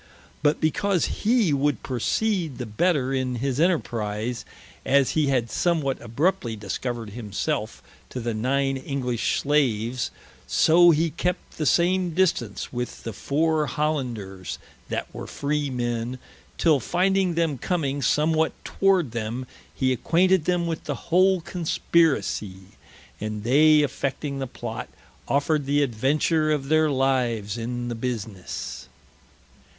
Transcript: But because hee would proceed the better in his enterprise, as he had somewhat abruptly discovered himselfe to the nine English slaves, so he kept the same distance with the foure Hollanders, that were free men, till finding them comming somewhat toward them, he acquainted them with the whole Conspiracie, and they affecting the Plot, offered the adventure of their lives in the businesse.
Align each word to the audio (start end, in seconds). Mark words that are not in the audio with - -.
But 0.41 0.59
because 0.59 1.05
hee 1.21 1.53
would 1.53 1.83
proceed 1.83 2.57
the 2.57 2.65
better 2.65 3.13
in 3.13 3.35
his 3.35 3.59
enterprise, 3.59 4.43
as 4.83 5.11
he 5.11 5.27
had 5.27 5.51
somewhat 5.51 6.01
abruptly 6.01 6.55
discovered 6.55 7.11
himselfe 7.11 7.83
to 8.09 8.19
the 8.19 8.33
nine 8.33 8.77
English 8.77 9.39
slaves, 9.39 10.09
so 10.47 10.89
he 10.89 11.11
kept 11.11 11.59
the 11.59 11.67
same 11.67 12.15
distance 12.15 12.73
with 12.73 13.03
the 13.03 13.13
foure 13.13 13.67
Hollanders, 13.67 14.57
that 14.89 15.05
were 15.13 15.27
free 15.27 15.69
men, 15.69 16.17
till 16.57 16.79
finding 16.79 17.35
them 17.35 17.59
comming 17.59 18.01
somewhat 18.01 18.53
toward 18.65 19.11
them, 19.11 19.45
he 19.71 19.93
acquainted 19.93 20.45
them 20.45 20.65
with 20.65 20.85
the 20.85 20.95
whole 20.95 21.41
Conspiracie, 21.41 22.69
and 23.19 23.43
they 23.43 23.83
affecting 23.83 24.39
the 24.39 24.47
Plot, 24.47 24.89
offered 25.27 25.67
the 25.67 25.83
adventure 25.83 26.49
of 26.51 26.69
their 26.69 26.89
lives 26.89 27.55
in 27.55 27.87
the 27.87 27.93
businesse. 27.93 28.87